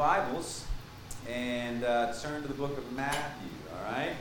[0.00, 0.64] Bibles
[1.28, 4.14] and uh, turn to the book of Matthew, all right?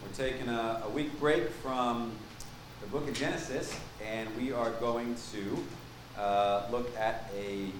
[0.00, 2.12] We're taking a, a, week break from
[2.80, 5.64] the book of Genesis, and we are going to
[6.16, 7.72] uh, look at a,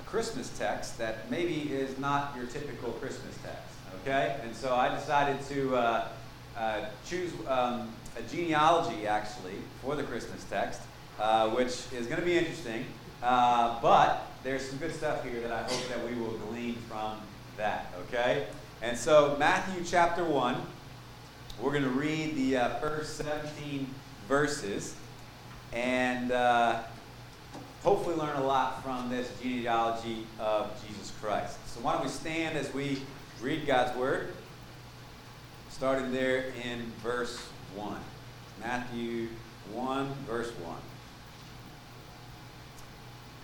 [0.00, 4.40] a Christmas text that maybe is not your typical Christmas text, okay?
[4.42, 6.08] And so I decided to uh,
[6.56, 10.80] uh choose um, a genealogy, actually, for the Christmas text,
[11.20, 12.86] uh, which is going to be interesting.
[13.22, 17.18] Uh, but there's some good stuff here that I hope that we will glean from
[17.56, 18.46] that, okay?
[18.82, 20.56] And so, Matthew chapter 1,
[21.60, 23.92] we're going to read the uh, first 17
[24.28, 24.94] verses
[25.72, 26.82] and uh,
[27.82, 31.58] hopefully learn a lot from this genealogy of Jesus Christ.
[31.66, 33.02] So, why don't we stand as we
[33.40, 34.32] read God's word,
[35.70, 37.38] starting there in verse
[37.74, 37.96] 1.
[38.60, 39.28] Matthew
[39.72, 40.76] 1, verse 1.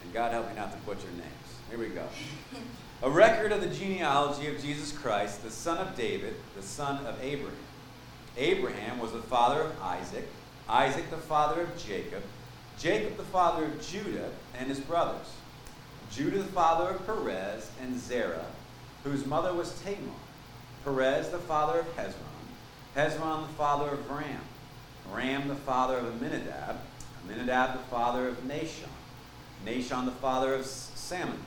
[0.04, 1.44] And God help me not to butcher names.
[1.70, 2.06] Here we go.
[3.02, 7.20] A record of the genealogy of Jesus Christ, the son of David, the son of
[7.22, 7.58] Abraham.
[8.36, 10.28] Abraham was the father of Isaac,
[10.68, 12.22] Isaac the father of Jacob,
[12.78, 15.32] Jacob the father of Judah and his brothers,
[16.10, 18.46] Judah the father of Perez and Zerah,
[19.04, 19.98] whose mother was Tamar,
[20.84, 22.14] Perez the father of Hezron,
[22.96, 24.40] Hezron the father of Ram,
[25.12, 26.78] Ram the father of Amminadab,
[27.24, 28.88] Amminadab the father of Nahshon,
[29.64, 31.40] Nahshon the father of Salmon,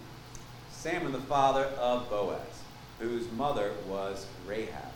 [0.72, 2.40] Salmon the father of Boaz,
[3.00, 4.92] whose mother was Rahab,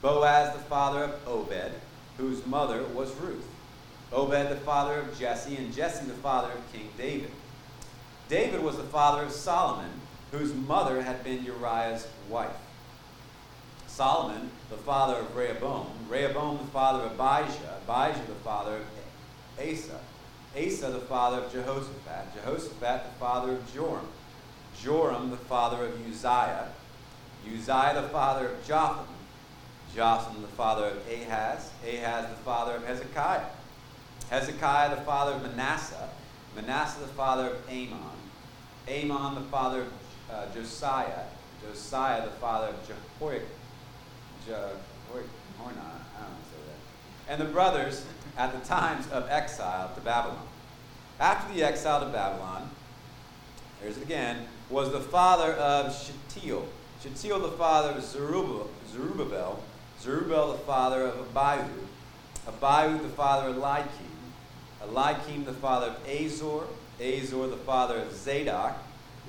[0.00, 1.72] Boaz the father of Obed,
[2.16, 3.48] whose mother was Ruth,
[4.12, 7.32] Obed the father of Jesse, and Jesse the father of King David.
[8.28, 9.90] David was the father of Solomon,
[10.30, 12.56] whose mother had been Uriah's wife.
[13.88, 18.84] Solomon, the father of Rehoboam, Rehoboam, the father of Abijah, Abijah, the father of
[19.58, 19.98] Asa,
[20.56, 24.08] Asa, the father of Jehoshaphat, Jehoshaphat, the father of Joram,
[24.80, 26.68] Joram, the father of Uzziah,
[27.46, 29.06] Uzziah, the father of Jotham,
[29.94, 33.44] Jotham, the father of Ahaz, Ahaz, the father of Hezekiah,
[34.30, 36.08] Hezekiah, the father of Manasseh,
[36.54, 38.16] Manasseh, the father of Amon,
[38.88, 39.92] Amon, the father of
[40.30, 41.24] uh, Josiah,
[41.62, 43.46] Josiah, the father of Jehoiakim,
[47.28, 48.04] and the brothers
[48.36, 50.46] at the times of exile to Babylon.
[51.18, 52.68] After the exile to Babylon,
[53.80, 56.66] there's it again, was the father of Shealtiel.
[57.02, 59.62] Shealtiel the father of Zerubbabel, Zerubbabel,
[60.00, 61.80] Zerubbabel the father of Abihu,
[62.48, 63.90] Abihu the father of Eliakim,
[64.82, 66.64] Eliakim the father of Azor,
[67.00, 68.76] Azor the father of Zadok,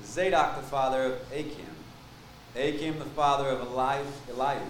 [0.04, 1.76] Zadok the father of Achim,
[2.56, 4.64] Achim the father of Elihu, Elihu.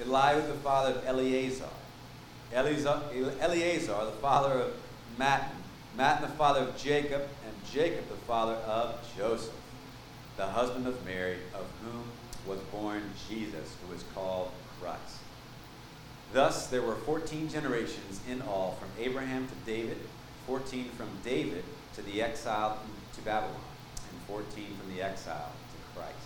[0.00, 1.68] Elihu the father of Eleazar,
[2.52, 4.72] Eleazar the father of
[5.18, 5.50] Matthan,
[5.96, 9.54] Matthan the father of Jacob, and Jacob the father of Joseph,
[10.36, 12.04] the husband of Mary, of whom
[12.46, 15.18] was born Jesus, who is called Christ.
[16.32, 19.98] Thus there were 14 generations in all from Abraham to David,
[20.46, 21.64] 14 from David
[21.94, 22.78] to the exile
[23.14, 23.54] to Babylon,
[24.10, 24.46] and 14
[24.80, 26.16] from the exile to Christ.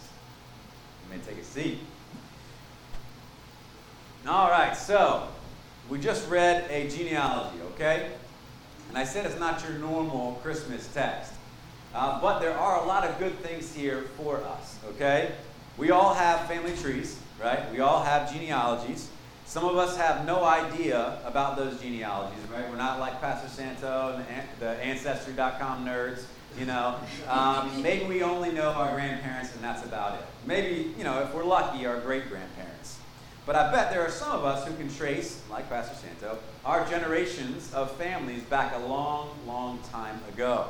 [1.05, 1.79] You may take a seat.
[4.27, 5.29] All right, so
[5.89, 8.11] we just read a genealogy, okay?
[8.89, 11.33] And I said it's not your normal Christmas text.
[11.95, 15.33] Uh, but there are a lot of good things here for us, okay?
[15.79, 17.71] We all have family trees, right?
[17.73, 19.09] We all have genealogies.
[19.47, 22.69] Some of us have no idea about those genealogies, right?
[22.69, 26.25] We're not like Pastor Santo and the Ancestry.com nerds,
[26.59, 26.97] you know.
[27.29, 30.27] Um, maybe we only know our grandparents and that's about it.
[30.47, 32.96] Maybe, you know, if we're lucky, our great grandparents.
[33.47, 36.85] But I bet there are some of us who can trace, like Pastor Santo, our
[36.89, 40.67] generations of families back a long, long time ago.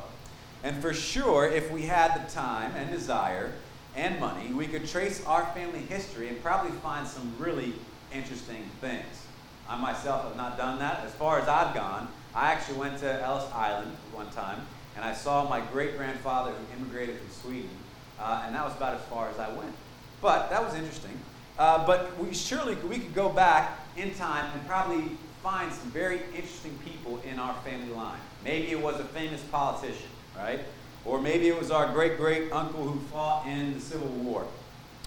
[0.63, 3.53] And for sure, if we had the time and desire
[3.97, 7.73] and money, we could trace our family history and probably find some really
[8.13, 9.25] interesting things.
[9.69, 11.03] I myself have not done that.
[11.03, 14.61] As far as I've gone, I actually went to Ellis Island one time
[14.97, 17.71] and I saw my great grandfather who immigrated from Sweden,
[18.19, 19.75] uh, and that was about as far as I went.
[20.23, 21.19] But that was interesting.
[21.59, 25.11] Uh, but we surely we could go back in time and probably
[25.43, 28.21] find some very interesting people in our family line.
[28.45, 30.61] Maybe it was a famous politician, right?
[31.05, 34.47] Or maybe it was our great great uncle who fought in the Civil War.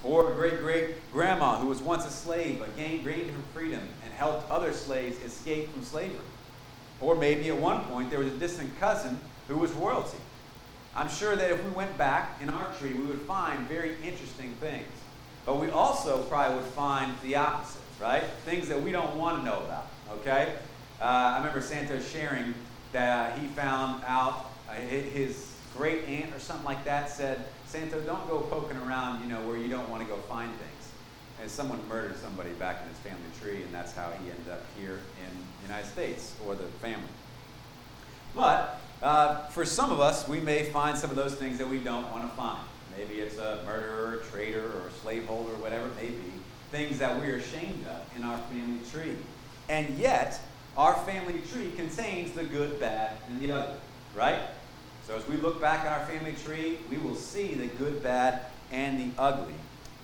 [0.03, 3.81] Or a great great grandma who was once a slave but gained, gained her freedom
[4.03, 6.17] and helped other slaves escape from slavery.
[7.01, 10.17] Or maybe at one point there was a distant cousin who was royalty.
[10.95, 14.53] I'm sure that if we went back in our tree, we would find very interesting
[14.59, 14.87] things.
[15.45, 18.23] But we also probably would find the opposite, right?
[18.45, 19.87] Things that we don't want to know about,
[20.19, 20.53] okay?
[21.01, 22.53] Uh, I remember Santos sharing
[22.91, 28.27] that he found out uh, his great aunt or something like that said Santo, don't
[28.27, 30.89] go poking around, you know, where you don't want to go find things.
[31.39, 34.63] And someone murdered somebody back in his family tree, and that's how he ended up
[34.75, 37.07] here in the United States, or the family.
[38.35, 41.77] But uh, for some of us, we may find some of those things that we
[41.77, 42.59] don't want to find.
[42.99, 46.33] Maybe it's a murderer, traitor, or slaveholder, whatever it may be.
[46.69, 49.15] Things that we're ashamed of in our family tree.
[49.69, 50.41] And yet,
[50.75, 53.79] our family tree contains the good, bad, and the ugly,
[54.13, 54.41] right?
[55.07, 58.41] So as we look back at our family tree, we will see the good, bad,
[58.69, 59.55] and the ugly,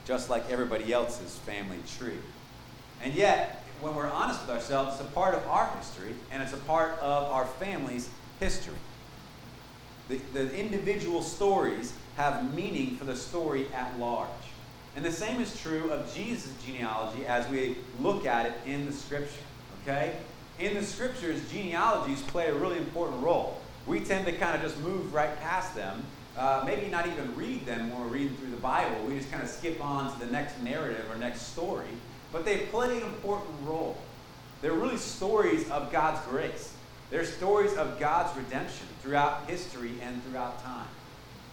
[0.06, 2.18] just like everybody else's family tree.
[3.04, 6.54] And yet, when we're honest with ourselves, it's a part of our history, and it's
[6.54, 8.10] a part of our family's
[8.40, 8.74] history.
[10.10, 14.30] The, the individual stories have meaning for the story at large.
[14.96, 18.94] And the same is true of Jesus' genealogy as we look at it in the
[18.94, 19.42] scripture.
[19.84, 20.16] Okay?
[20.60, 23.60] In the scriptures, genealogies play a really important role.
[23.86, 26.04] We tend to kind of just move right past them,
[26.38, 28.96] uh, maybe not even read them when we're reading through the Bible.
[29.06, 31.90] We just kind of skip on to the next narrative or next story.
[32.32, 33.98] But they play an important role.
[34.62, 36.74] They're really stories of God's grace.
[37.10, 40.88] They're stories of God's redemption throughout history and throughout time.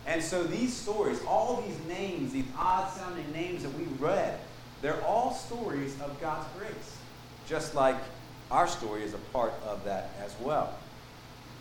[0.07, 4.39] And so these stories, all these names, these odd sounding names that we read,
[4.81, 6.99] they're all stories of God's grace.
[7.47, 7.97] Just like
[8.51, 10.75] our story is a part of that as well.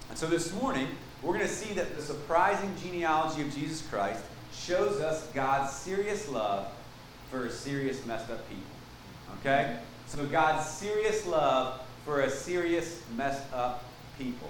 [0.10, 0.88] And so this morning,
[1.22, 4.24] we're going to see that the surprising genealogy of Jesus Christ
[4.54, 6.68] shows us God's serious love
[7.30, 8.64] for serious, messed up people.
[9.40, 9.78] Okay?
[10.08, 13.84] So God's serious love for a serious, messed up
[14.18, 14.50] people.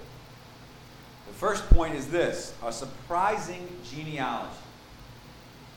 [1.27, 4.51] The first point is this a surprising genealogy.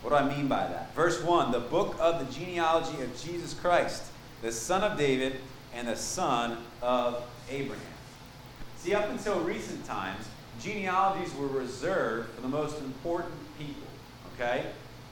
[0.02, 0.94] What do I mean by that?
[0.94, 4.04] Verse 1 the book of the genealogy of Jesus Christ,
[4.42, 5.40] the son of David
[5.74, 7.82] and the son of Abraham.
[8.76, 10.26] See, up until recent times,
[10.60, 13.88] genealogies were reserved for the most important people.
[14.34, 14.66] Okay?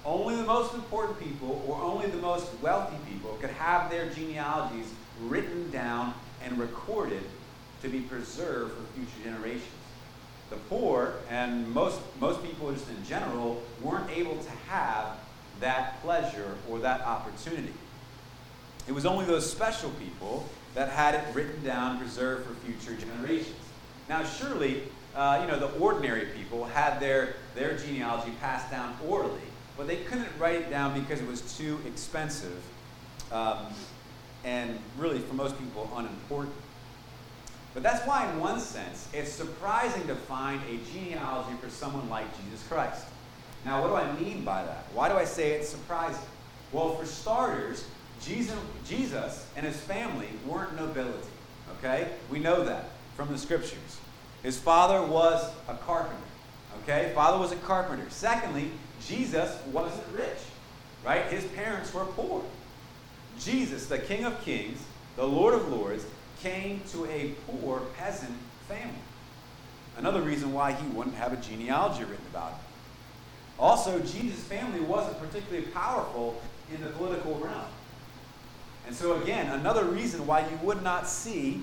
[0.04, 4.92] Only the most important people or only the most wealthy people could have their genealogies
[5.22, 6.14] written down
[6.44, 7.24] and recorded
[7.82, 9.66] to be preserved for future generations.
[10.50, 15.18] The poor and most, most people just in general weren't able to have
[15.60, 17.72] that pleasure or that opportunity.
[18.86, 23.56] It was only those special people that had it written down, preserved for future generations.
[24.08, 24.82] Now, surely,
[25.14, 29.40] uh, you know, the ordinary people had their, their genealogy passed down orally,
[29.76, 32.60] but they couldn't write it down because it was too expensive
[33.30, 33.66] um,
[34.44, 36.54] and really, for most people, unimportant.
[37.74, 42.26] But that's why, in one sense, it's surprising to find a genealogy for someone like
[42.44, 43.06] Jesus Christ.
[43.64, 44.84] Now, what do I mean by that?
[44.92, 46.20] Why do I say it's surprising?
[46.72, 47.84] Well, for starters,
[48.20, 48.56] Jesus,
[48.86, 51.28] Jesus and his family weren't nobility.
[51.78, 52.08] Okay?
[52.30, 53.98] We know that from the scriptures.
[54.42, 56.16] His father was a carpenter.
[56.82, 57.12] Okay?
[57.14, 58.04] Father was a carpenter.
[58.10, 58.70] Secondly,
[59.06, 60.38] Jesus wasn't rich.
[61.04, 61.24] Right?
[61.26, 62.44] His parents were poor.
[63.44, 64.78] Jesus, the King of Kings,
[65.16, 66.04] the Lord of Lords,
[66.42, 68.34] came to a poor peasant
[68.68, 68.94] family.
[69.96, 72.60] Another reason why he wouldn't have a genealogy written about him.
[73.58, 76.40] Also, Jesus' family wasn't particularly powerful
[76.74, 77.66] in the political realm.
[78.86, 81.60] And so, again, another reason why you would not see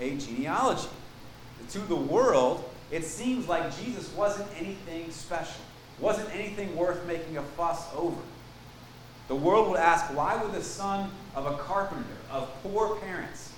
[0.00, 0.88] a genealogy.
[1.70, 5.60] To the world, it seems like Jesus wasn't anything special,
[6.00, 8.20] wasn't anything worth making a fuss over.
[9.28, 13.52] The world would ask, why would the son of a carpenter, of poor parents,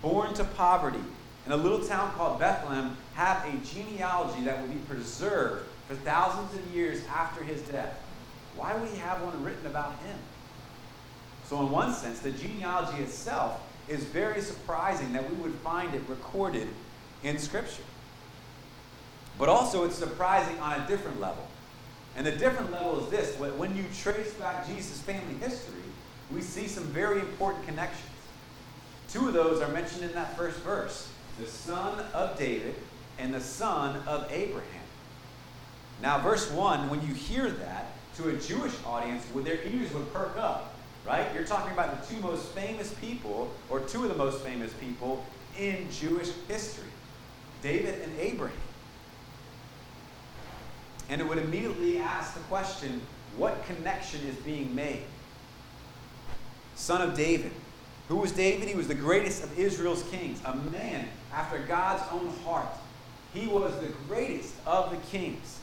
[0.00, 1.02] born to poverty,
[1.46, 6.54] in a little town called Bethlehem, have a genealogy that would be preserved for thousands
[6.54, 8.00] of years after his death?
[8.56, 10.18] Why would he have one written about him?
[11.44, 16.02] So, in one sense, the genealogy itself is very surprising that we would find it
[16.08, 16.68] recorded
[17.22, 17.82] in Scripture.
[19.38, 21.46] But also, it's surprising on a different level.
[22.16, 25.74] And the different level is this when you trace back Jesus' family history,
[26.32, 28.08] we see some very important connections.
[29.10, 32.74] Two of those are mentioned in that first verse the son of David
[33.18, 34.82] and the son of Abraham.
[36.02, 40.36] Now, verse 1, when you hear that, to a Jewish audience, their ears would perk
[40.36, 40.74] up,
[41.06, 41.26] right?
[41.34, 45.24] You're talking about the two most famous people, or two of the most famous people
[45.58, 46.88] in Jewish history
[47.62, 48.56] David and Abraham.
[51.08, 53.00] And it would immediately ask the question
[53.36, 55.04] what connection is being made?
[56.74, 57.52] Son of David.
[58.08, 58.68] Who was David?
[58.68, 62.66] He was the greatest of Israel's kings, a man after God's own heart.
[63.32, 65.60] He was the greatest of the kings.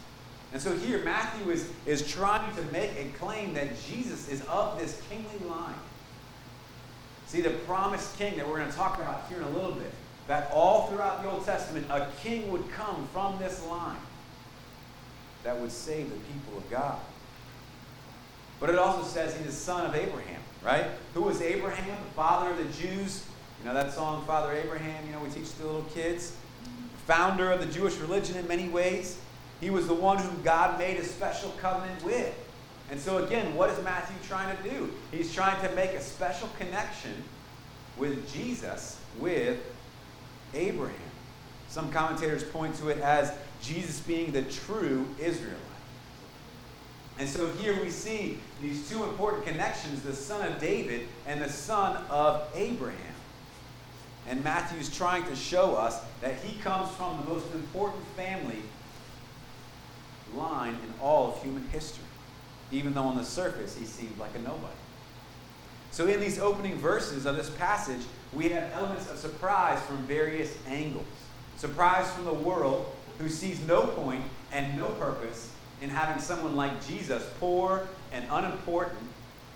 [0.51, 4.79] And so here, Matthew is, is trying to make a claim that Jesus is of
[4.79, 5.75] this kingly line.
[7.27, 9.91] See, the promised king that we're going to talk about here in a little bit,
[10.27, 13.97] that all throughout the Old Testament, a king would come from this line.
[15.43, 16.99] That would save the people of God.
[18.59, 20.85] But it also says he's the son of Abraham, right?
[21.13, 23.25] Who was Abraham, the father of the Jews?
[23.59, 26.35] You know that song, Father Abraham, you know, we teach the little kids?
[27.07, 29.19] Founder of the Jewish religion in many ways.
[29.61, 32.33] He was the one whom God made a special covenant with.
[32.91, 34.91] And so, again, what is Matthew trying to do?
[35.11, 37.23] He's trying to make a special connection
[37.97, 39.59] with Jesus with
[40.53, 40.95] Abraham.
[41.67, 45.57] Some commentators point to it as Jesus being the true Israelite.
[47.19, 51.49] And so here we see these two important connections the son of David and the
[51.49, 52.95] son of Abraham.
[54.27, 58.61] And Matthew's trying to show us that he comes from the most important family
[60.33, 62.05] line in all of human history,
[62.71, 64.73] even though on the surface he seemed like a nobody.
[65.91, 68.01] So, in these opening verses of this passage,
[68.31, 71.05] we have elements of surprise from various angles.
[71.57, 76.85] Surprise from the world, who sees no point and no purpose in having someone like
[76.87, 78.99] Jesus, poor and unimportant,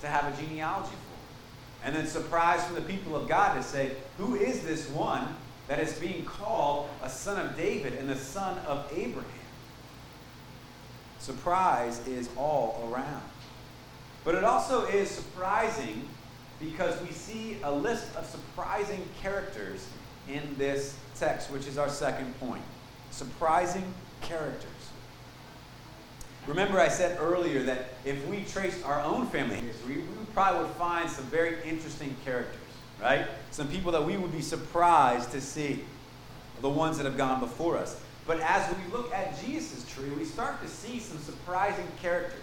[0.01, 1.85] to have a genealogy for.
[1.85, 5.35] And then surprise from the people of God to say, Who is this one
[5.67, 9.31] that is being called a son of David and the son of Abraham?
[11.19, 13.23] Surprise is all around.
[14.25, 16.07] But it also is surprising
[16.59, 19.85] because we see a list of surprising characters
[20.29, 22.63] in this text, which is our second point.
[23.13, 24.69] Surprising characters.
[26.47, 30.71] Remember, I said earlier that if we traced our own family history, we probably would
[30.71, 32.59] find some very interesting characters,
[32.99, 33.27] right?
[33.51, 35.85] Some people that we would be surprised to see,
[36.61, 38.01] the ones that have gone before us.
[38.25, 42.39] But as we look at Jesus' tree, we start to see some surprising characters.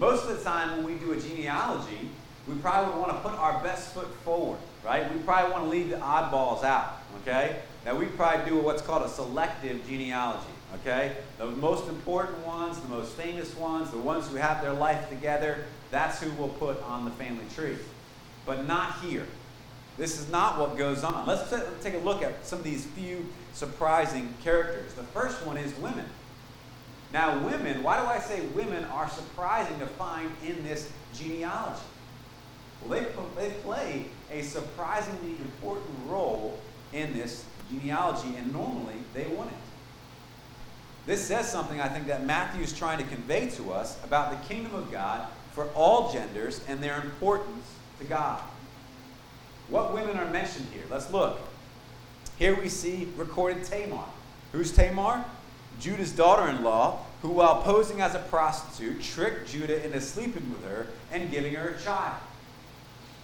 [0.00, 2.10] Most of the time, when we do a genealogy,
[2.48, 5.10] we probably want to put our best foot forward, right?
[5.14, 7.60] We probably want to leave the oddballs out, okay?
[7.84, 11.16] Now, we probably do what's called a selective genealogy, okay?
[11.36, 15.64] The most important ones, the most famous ones, the ones who have their life together,
[15.90, 17.76] that's who we'll put on the family tree.
[18.46, 19.26] But not here.
[19.98, 21.26] This is not what goes on.
[21.26, 24.94] Let's take a look at some of these few surprising characters.
[24.94, 26.06] The first one is women.
[27.12, 31.80] Now, women, why do I say women are surprising to find in this genealogy?
[32.84, 36.58] Well, they, they play a surprisingly important role
[36.92, 37.44] in this
[37.80, 39.50] genealogy, and normally they wouldn't.
[41.06, 44.48] This says something I think that Matthew is trying to convey to us about the
[44.48, 47.66] kingdom of God for all genders and their importance
[47.98, 48.40] to God.
[49.68, 50.84] What women are mentioned here?
[50.90, 51.38] Let's look.
[52.38, 54.04] Here we see recorded Tamar.
[54.52, 55.24] Who's Tamar?
[55.80, 60.64] Judah's daughter in law, who, while posing as a prostitute, tricked Judah into sleeping with
[60.64, 62.20] her and giving her a child.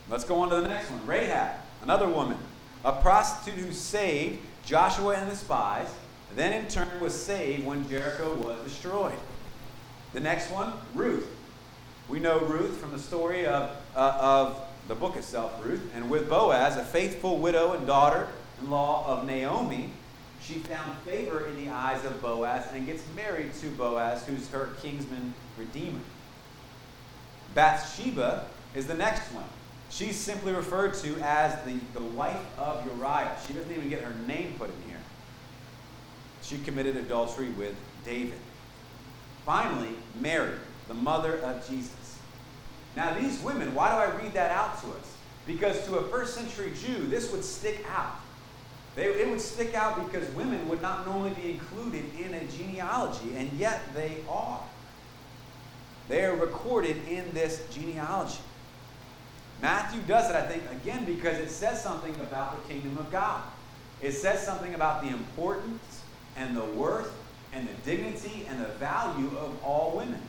[0.09, 1.07] Let's go on to the next one.
[1.07, 2.37] Rahab, another woman,
[2.85, 5.89] a prostitute who saved Joshua and the spies,
[6.37, 9.19] then in turn was saved when Jericho was destroyed.
[10.13, 11.29] The next one, Ruth.
[12.09, 15.83] We know Ruth from the story of, uh, of the book itself, Ruth.
[15.95, 18.29] And with Boaz, a faithful widow and daughter
[18.61, 19.91] in law of Naomi,
[20.43, 24.71] she found favor in the eyes of Boaz and gets married to Boaz, who's her
[24.83, 26.01] kinsman redeemer.
[27.55, 29.45] Bathsheba is the next one.
[29.91, 33.37] She's simply referred to as the, the wife of Uriah.
[33.47, 35.01] She doesn't even get her name put in here.
[36.43, 38.39] She committed adultery with David.
[39.45, 40.55] Finally, Mary,
[40.89, 42.19] the mother of Jesus.
[42.97, 45.17] Now, these women, why do I read that out to us?
[45.47, 48.17] Because to a first century Jew, this would stick out.
[48.95, 53.37] They, it would stick out because women would not normally be included in a genealogy,
[53.37, 54.61] and yet they are.
[56.09, 58.41] They are recorded in this genealogy.
[59.63, 63.43] Matthew does it, I think, again, because it says something about the kingdom of God.
[64.01, 66.03] It says something about the importance
[66.37, 67.13] and the worth
[67.53, 70.23] and the dignity and the value of all women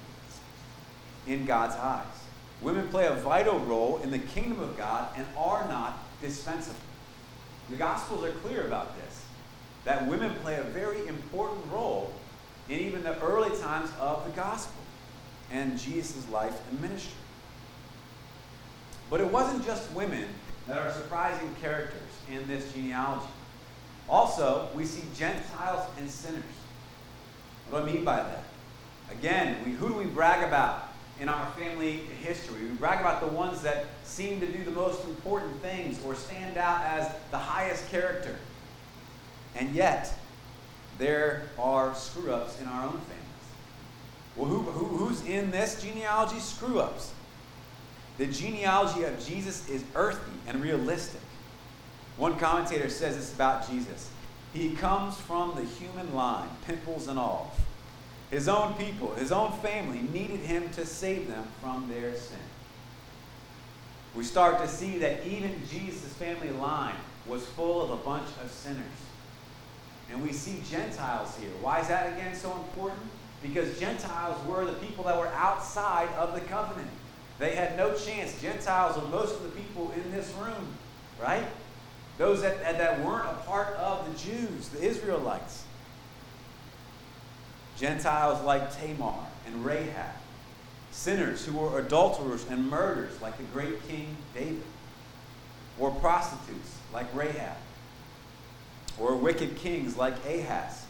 [1.27, 2.05] in God's eyes.
[2.61, 6.79] Women play a vital role in the kingdom of God and are not dispensable.
[7.69, 9.25] The Gospels are clear about this
[9.83, 12.13] that women play a very important role
[12.69, 14.81] in even the early times of the gospel
[15.51, 17.13] and Jesus' life and ministry.
[19.11, 20.25] But it wasn't just women
[20.67, 21.99] that are surprising characters
[22.31, 23.27] in this genealogy.
[24.09, 26.43] Also, we see Gentiles and sinners.
[27.69, 28.45] What do I mean by that?
[29.11, 30.87] Again, we, who do we brag about
[31.19, 32.61] in our family history?
[32.61, 36.57] We brag about the ones that seem to do the most important things or stand
[36.57, 38.37] out as the highest character.
[39.55, 40.17] And yet,
[40.97, 43.17] there are screw ups in our own families.
[44.37, 46.39] Well, who, who, who's in this genealogy?
[46.39, 47.11] Screw ups.
[48.21, 51.21] The genealogy of Jesus is earthy and realistic.
[52.17, 54.11] One commentator says this about Jesus
[54.53, 57.51] He comes from the human line, pimples and all.
[58.29, 62.37] his own people, his own family needed him to save them from their sin.
[64.13, 68.51] We start to see that even Jesus' family line was full of a bunch of
[68.51, 69.01] sinners.
[70.11, 71.49] And we see Gentiles here.
[71.59, 73.01] Why is that again so important?
[73.41, 76.91] Because Gentiles were the people that were outside of the covenant.
[77.41, 78.39] They had no chance.
[78.39, 80.67] Gentiles are most of the people in this room,
[81.19, 81.43] right?
[82.19, 85.63] Those that, that weren't a part of the Jews, the Israelites.
[87.79, 89.15] Gentiles like Tamar
[89.47, 90.13] and Rahab.
[90.91, 94.61] Sinners who were adulterers and murderers like the great King David.
[95.79, 97.57] Or prostitutes like Rahab.
[98.99, 100.85] Or wicked kings like Ahaz,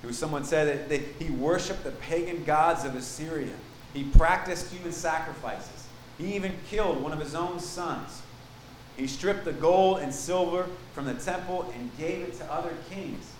[0.00, 3.52] who someone said that he worshiped the pagan gods of Assyria.
[3.92, 5.88] He practiced human sacrifices.
[6.20, 8.20] He even killed one of his own sons.
[8.96, 13.32] He stripped the gold and silver from the temple and gave it to other kings.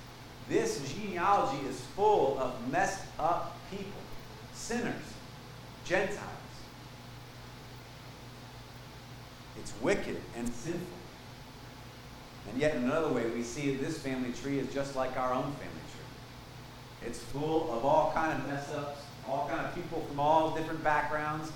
[0.49, 4.00] This genealogy is full of messed up people,
[4.54, 4.94] sinners,
[5.84, 6.25] Gentiles.
[9.58, 10.87] It's wicked and sinful.
[12.50, 15.42] And yet, in another way, we see this family tree is just like our own
[15.42, 17.08] family tree.
[17.08, 20.82] It's full of all kind of mess ups, all kind of people from all different
[20.82, 21.52] backgrounds,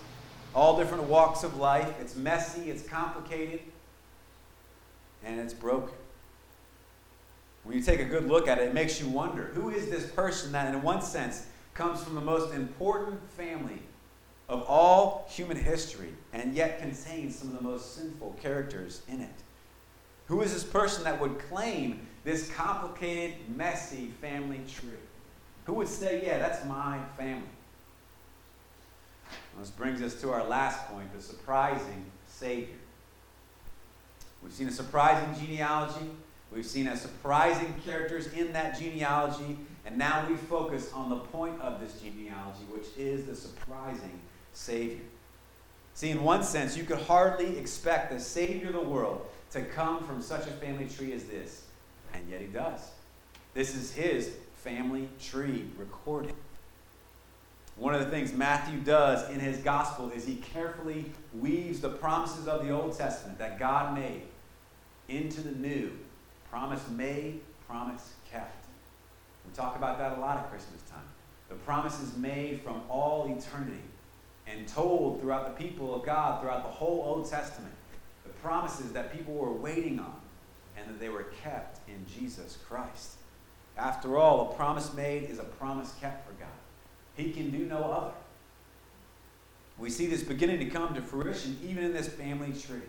[0.54, 1.92] all different walks of life.
[2.00, 3.60] It's messy, it's complicated,
[5.24, 5.94] and it's broken.
[7.64, 10.06] When you take a good look at it, it makes you wonder who is this
[10.10, 13.80] person that, in one sense, comes from the most important family
[14.48, 19.32] of all human history and yet contains some of the most sinful characters in it?
[20.26, 24.90] Who is this person that would claim this complicated, messy family tree?
[25.64, 27.48] Who would say, Yeah, that's my family?
[29.58, 32.74] This brings us to our last point the surprising Savior.
[34.42, 36.10] We've seen a surprising genealogy.
[36.52, 39.56] We've seen a surprising characters in that genealogy.
[39.86, 44.20] And now we focus on the point of this genealogy, which is the surprising
[44.52, 45.00] Savior.
[45.94, 50.04] See, in one sense, you could hardly expect the Savior of the world to come
[50.04, 51.62] from such a family tree as this.
[52.12, 52.80] And yet he does.
[53.54, 56.34] This is his family tree recorded.
[57.76, 62.46] One of the things Matthew does in his gospel is he carefully weaves the promises
[62.46, 64.22] of the Old Testament that God made
[65.08, 65.90] into the new.
[66.50, 68.66] Promise made, promise kept.
[69.46, 71.02] We talk about that a lot at Christmas time.
[71.48, 73.82] The promises made from all eternity
[74.46, 77.74] and told throughout the people of God throughout the whole Old Testament
[78.24, 80.20] The promises that people were waiting on
[80.76, 83.16] and that they were kept in Jesus Christ.
[83.76, 86.48] After all, a promise made is a promise kept for God.
[87.16, 88.12] He can do no other.
[89.78, 92.80] We see this beginning to come to fruition even in this family tree.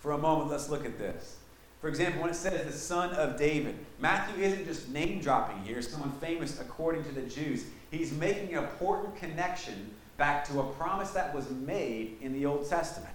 [0.00, 1.36] For a moment, let's look at this.
[1.80, 5.80] For example, when it says the son of David, Matthew isn't just name dropping here,
[5.80, 7.64] someone famous according to the Jews.
[7.90, 12.68] He's making an important connection back to a promise that was made in the Old
[12.68, 13.14] Testament.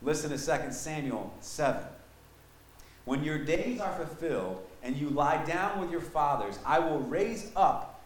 [0.00, 1.82] Listen to 2 Samuel 7.
[3.04, 7.50] When your days are fulfilled and you lie down with your fathers, I will raise
[7.54, 7.93] up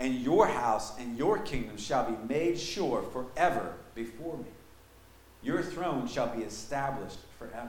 [0.00, 4.48] And your house and your kingdom shall be made sure forever before me.
[5.42, 7.68] Your throne shall be established forever.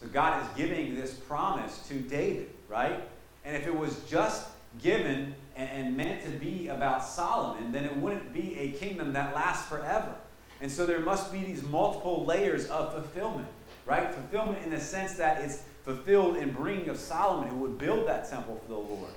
[0.00, 3.02] So God is giving this promise to David, right?
[3.44, 4.48] And if it was just
[4.82, 9.68] given and, meant to be about Solomon, then it wouldn't be a kingdom that lasts
[9.68, 10.14] forever.
[10.60, 13.48] And so there must be these multiple layers of fulfillment,
[13.86, 14.12] right?
[14.12, 18.28] Fulfillment in the sense that it's fulfilled in bringing of Solomon, who would build that
[18.30, 19.12] temple for the Lord.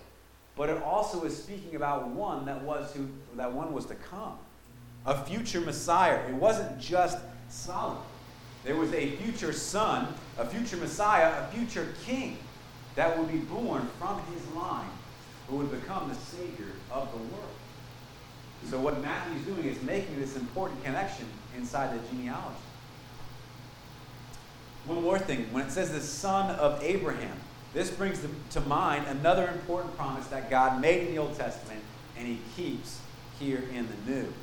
[0.57, 4.37] But it also is speaking about one that was who that one was to come,
[5.05, 6.19] a future Messiah.
[6.27, 8.01] It wasn't just Solomon.
[8.63, 12.37] There was a future son, a future Messiah, a future king
[12.95, 14.89] that would be born from his line,
[15.47, 17.55] who would become the Savior of the world.
[18.69, 22.57] So what Matthew's doing is making this important connection inside the genealogy.
[24.87, 27.37] One more thing, when it says the son of Abraham,
[27.73, 31.81] this brings to mind another important promise that God made in the Old Testament
[32.17, 32.99] and he keeps
[33.39, 34.33] here in the New.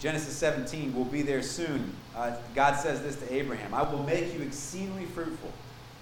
[0.00, 1.94] Genesis 17 will be there soon.
[2.16, 5.52] Uh, God says this to Abraham I will make you exceedingly fruitful,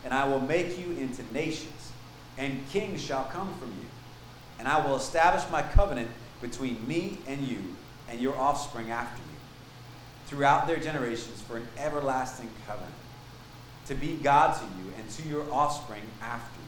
[0.04, 1.92] and I will make you into nations,
[2.38, 3.86] and kings shall come from you
[4.62, 6.08] and I will establish my covenant
[6.40, 7.58] between me and you
[8.08, 9.36] and your offspring after you
[10.26, 12.94] throughout their generations for an everlasting covenant
[13.86, 16.60] to be God to you and to your offspring after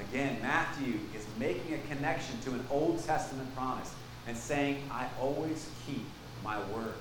[0.00, 0.06] you.
[0.08, 3.92] Again, Matthew is making a connection to an Old Testament promise
[4.26, 6.04] and saying, I always keep
[6.44, 6.94] my word,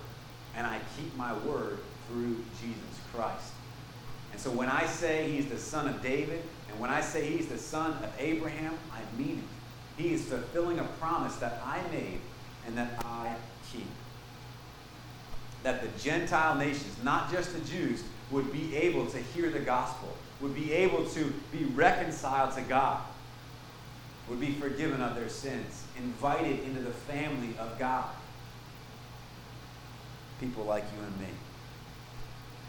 [0.56, 3.52] and I keep my word through Jesus Christ.
[4.32, 7.48] And so when I say he's the son of David, and when I say he's
[7.48, 10.02] the son of Abraham, I mean it.
[10.02, 12.20] He is fulfilling a promise that I made
[12.68, 13.34] and that I
[13.72, 13.88] keep.
[15.64, 18.04] That the Gentile nations, not just the Jews,
[18.36, 23.00] would be able to hear the gospel, would be able to be reconciled to God,
[24.30, 28.10] would be forgiven of their sins, invited into the family of God.
[30.42, 31.34] People like you and me.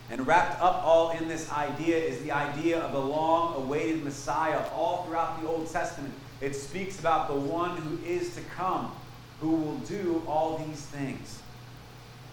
[0.09, 4.62] And wrapped up all in this idea is the idea of the long awaited Messiah.
[4.72, 8.92] All throughout the Old Testament, it speaks about the one who is to come,
[9.40, 11.40] who will do all these things.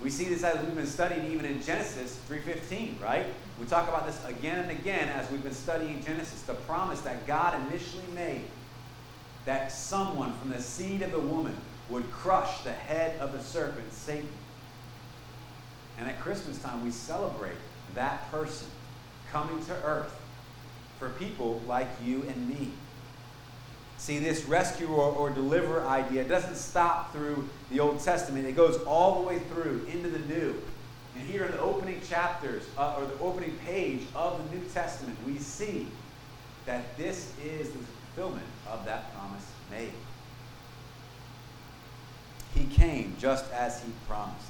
[0.04, 3.26] We see this as we've been studying even in Genesis 3:15, right?
[3.58, 7.26] We talk about this again and again as we've been studying Genesis, the promise that
[7.26, 8.44] God initially made
[9.46, 11.56] that someone from the seed of the woman
[11.89, 14.30] would crush the head of the serpent, Satan.
[15.98, 17.58] And at Christmas time, we celebrate
[17.96, 18.68] that person
[19.32, 20.20] coming to earth
[21.00, 22.72] for people like you and me.
[24.04, 28.76] See, this rescue or, or deliver idea doesn't stop through the Old Testament, it goes
[28.84, 30.62] all the way through into the New.
[31.16, 35.18] And here in the opening chapters, uh, or the opening page of the New Testament,
[35.26, 35.88] we see
[36.66, 39.94] that this is the fulfillment of that promise made.
[42.54, 44.48] He came just as he promised.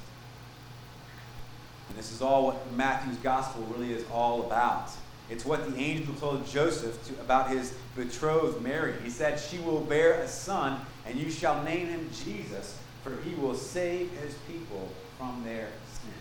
[1.90, 4.90] And this is all what Matthew's gospel really is all about.
[5.30, 8.94] It's what the angel told Joseph to, about his betrothed Mary.
[9.02, 13.34] He said, She will bear a son, and you shall name him Jesus, for he
[13.34, 16.14] will save his people from their sins.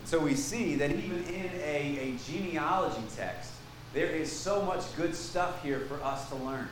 [0.00, 3.52] And so we see that even in a, a genealogy text,
[3.94, 6.68] there is so much good stuff here for us to learn.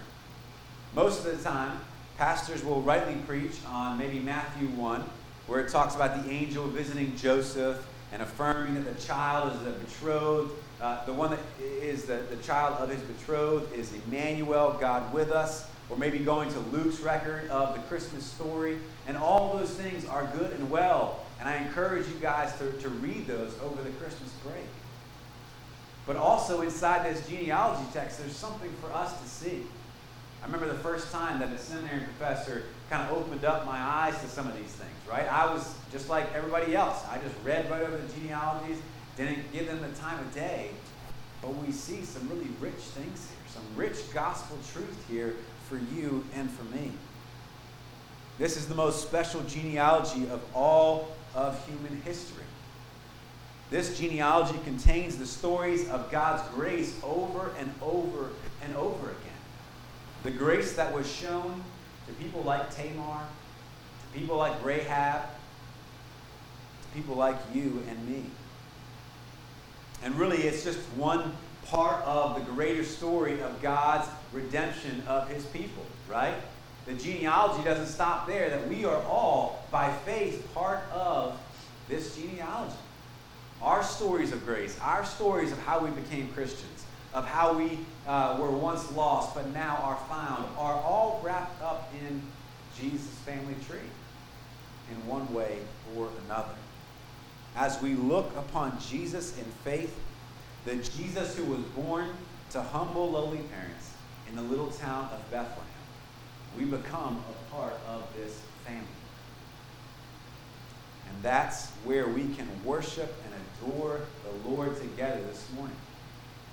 [0.95, 1.81] Most of the time,
[2.17, 5.05] pastors will rightly preach on maybe Matthew 1,
[5.47, 9.71] where it talks about the angel visiting Joseph and affirming that the child is the
[9.71, 10.53] betrothed.
[10.81, 15.31] Uh, the one that is the, the child of his betrothed is Emmanuel, God with
[15.31, 15.69] us.
[15.91, 18.79] Or maybe going to Luke's record of the Christmas story.
[19.07, 21.25] And all those things are good and well.
[21.41, 24.67] And I encourage you guys to, to read those over the Christmas break.
[26.07, 29.63] But also inside this genealogy text, there's something for us to see.
[30.43, 34.21] I remember the first time that the seminary professor kind of opened up my eyes
[34.23, 35.31] to some of these things, right?
[35.31, 37.05] I was just like everybody else.
[37.11, 38.79] I just read right over the genealogies,
[39.17, 40.71] didn't give them the time of day.
[41.43, 45.37] But we see some really rich things here, some rich gospel truth here
[45.69, 46.93] for you and for me.
[48.39, 52.45] This is the most special genealogy of all of human history.
[53.71, 58.31] This genealogy contains the stories of God's grace over and over
[58.63, 59.38] and over again.
[60.23, 61.63] The grace that was shown
[62.07, 63.21] to people like Tamar,
[64.13, 68.25] to people like Rahab, to people like you and me.
[70.03, 71.33] And really, it's just one
[71.67, 76.35] part of the greater story of God's redemption of his people, right?
[76.87, 81.39] The genealogy doesn't stop there, that we are all, by faith, part of
[81.89, 82.75] this genealogy.
[83.61, 86.78] Our stories of grace, our stories of how we became Christians,
[87.19, 87.77] of how we
[88.07, 92.23] uh, were once lost but now are found, are all wrapped up in
[92.79, 93.91] Jesus' family tree
[94.89, 95.59] in one way
[95.97, 96.55] or another.
[97.57, 99.99] As we look upon Jesus in faith,
[100.65, 102.09] the Jesus who was born
[102.51, 103.91] to humble, lowly parents
[104.29, 105.65] in the little town of Bethlehem,
[106.57, 108.87] we become a part of this family.
[111.09, 113.35] And that's where we can worship and
[113.73, 115.75] adore the Lord together this morning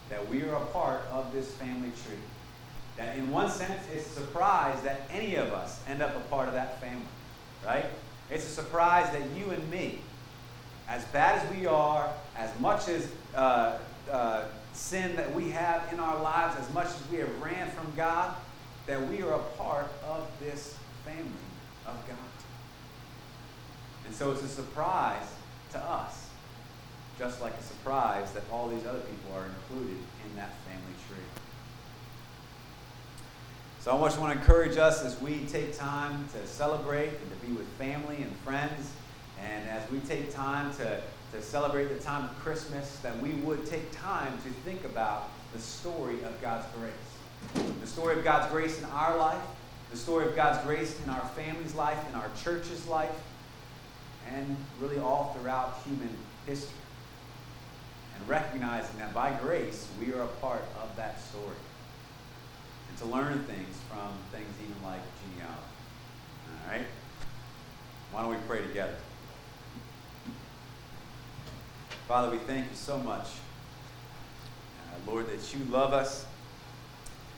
[0.09, 2.19] that we are a part of this family tree.
[2.97, 6.47] That in one sense, it's a surprise that any of us end up a part
[6.47, 7.05] of that family,
[7.65, 7.85] right?
[8.29, 9.99] It's a surprise that you and me,
[10.87, 13.77] as bad as we are, as much as uh,
[14.09, 17.91] uh, sin that we have in our lives, as much as we have ran from
[17.95, 18.35] God,
[18.87, 21.25] that we are a part of this family
[21.85, 22.17] of God.
[24.05, 25.27] And so it's a surprise
[25.71, 26.24] to us
[27.17, 31.23] just like a surprise that all these other people are included in that family tree.
[33.79, 37.47] So I just want to encourage us as we take time to celebrate and to
[37.47, 38.91] be with family and friends,
[39.41, 41.01] and as we take time to,
[41.31, 45.59] to celebrate the time of Christmas, that we would take time to think about the
[45.59, 47.63] story of God's grace.
[47.79, 49.41] The story of God's grace in our life,
[49.91, 53.11] the story of God's grace in our family's life, in our church's life,
[54.33, 56.09] and really all throughout human
[56.47, 56.71] history.
[58.15, 61.55] And recognizing that by grace, we are a part of that story.
[62.89, 65.61] And to learn things from things even like genealogy.
[66.49, 66.85] All right?
[68.11, 68.95] Why don't we pray together?
[72.07, 73.25] Father, we thank you so much,
[74.87, 76.25] uh, Lord, that you love us.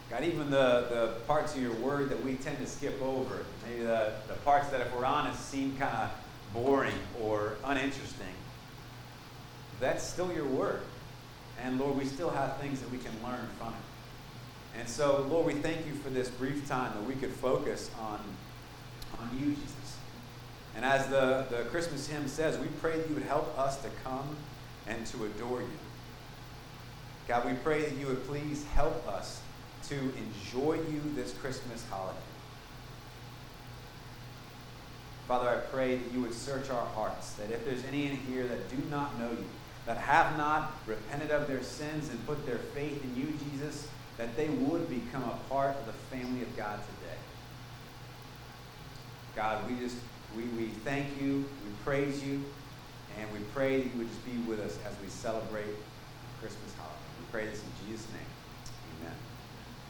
[0.09, 3.83] God, even the, the parts of your word that we tend to skip over, maybe
[3.83, 6.11] the, the parts that, if we're honest, seem kind of
[6.53, 8.27] boring or uninteresting,
[9.79, 10.81] that's still your word.
[11.63, 14.79] And Lord, we still have things that we can learn from it.
[14.79, 18.19] And so, Lord, we thank you for this brief time that we could focus on,
[19.19, 19.97] on you, Jesus.
[20.75, 23.89] And as the, the Christmas hymn says, we pray that you would help us to
[24.03, 24.35] come
[24.85, 25.69] and to adore you.
[27.27, 29.41] God, we pray that you would please help us
[29.89, 32.17] to enjoy you this Christmas holiday.
[35.27, 38.47] Father, I pray that you would search our hearts, that if there's any in here
[38.47, 39.45] that do not know you,
[39.87, 44.35] that have not repented of their sins and put their faith in you, Jesus, that
[44.35, 47.17] they would become a part of the family of God today.
[49.35, 49.95] God, we just
[50.35, 52.43] we, we thank you, we praise you,
[53.17, 55.73] and we pray that you would just be with us as we celebrate
[56.41, 56.95] Christmas holiday.
[57.19, 58.26] We pray this in Jesus' name.